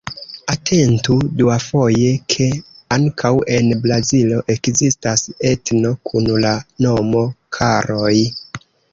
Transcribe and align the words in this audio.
Atentu 0.51 1.15
duafoje, 1.39 2.07
ke 2.33 2.45
ankaŭ 2.95 3.31
en 3.57 3.69
Brazilo 3.83 4.39
ekzistas 4.53 5.25
etno 5.51 5.91
kun 6.11 6.31
la 6.45 6.55
nomo 6.87 7.21
"Karoj". 7.59 8.17